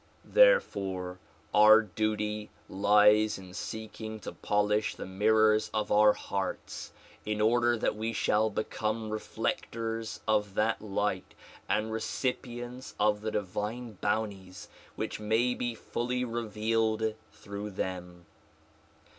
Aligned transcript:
Therefore 0.25 1.19
our 1.53 1.83
duty 1.83 2.49
lies 2.67 3.37
in 3.37 3.53
seeking 3.53 4.19
to 4.21 4.31
polish 4.31 4.95
the 4.95 5.05
mirrors 5.05 5.69
of 5.75 5.91
our 5.91 6.13
hearts 6.13 6.91
in 7.23 7.39
order 7.39 7.77
that 7.77 7.95
we 7.95 8.11
shall 8.11 8.49
become 8.49 9.11
reflectors 9.11 10.19
of 10.27 10.55
that 10.55 10.81
light 10.81 11.35
and 11.69 11.91
recipients 11.93 12.95
of 12.99 13.21
the 13.21 13.29
divine 13.29 13.91
bounties 14.01 14.69
which 14.95 15.19
may 15.19 15.53
be 15.53 15.75
fully 15.75 16.23
revealed 16.25 17.13
through 17.31 17.69
them. 17.69 18.25